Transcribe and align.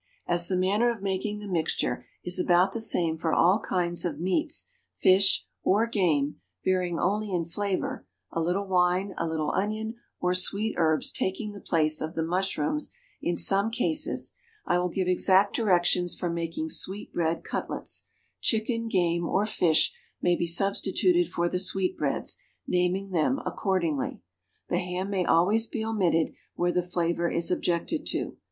As 0.25 0.47
the 0.47 0.57
manner 0.57 0.89
of 0.89 1.03
making 1.03 1.37
the 1.37 1.47
mixture 1.47 2.07
is 2.23 2.39
about 2.39 2.71
the 2.73 2.81
same 2.81 3.19
for 3.19 3.31
all 3.35 3.59
kinds 3.59 4.03
of 4.03 4.19
meats, 4.19 4.67
fish, 4.97 5.45
or 5.61 5.85
game, 5.85 6.41
varying 6.65 6.97
only 6.97 7.31
in 7.31 7.45
flavor 7.45 8.07
a 8.31 8.41
little 8.41 8.65
wine, 8.65 9.13
a 9.19 9.27
little 9.27 9.51
onion, 9.51 9.93
or 10.19 10.33
sweet 10.33 10.73
herbs 10.75 11.11
taking 11.11 11.51
the 11.51 11.61
place 11.61 12.01
of 12.01 12.15
the 12.15 12.23
mushrooms 12.23 12.91
in 13.21 13.37
some 13.37 13.69
cases 13.69 14.33
I 14.65 14.79
will 14.79 14.89
give 14.89 15.07
exact 15.07 15.55
directions 15.55 16.15
for 16.15 16.31
making 16.31 16.69
sweetbread 16.69 17.43
cutlets; 17.43 18.07
chicken, 18.39 18.87
game, 18.87 19.27
or 19.29 19.45
fish 19.45 19.93
may 20.19 20.35
be 20.35 20.47
substituted 20.47 21.31
for 21.31 21.47
the 21.47 21.59
sweetbreads, 21.59 22.37
naming 22.65 23.11
them 23.11 23.39
accordingly. 23.45 24.23
The 24.67 24.79
ham 24.79 25.11
may 25.11 25.25
always 25.25 25.67
be 25.67 25.85
omitted 25.85 26.33
where 26.55 26.71
the 26.71 26.81
flavor 26.81 27.29
is 27.29 27.51
objected 27.51 28.07
to. 28.07 28.39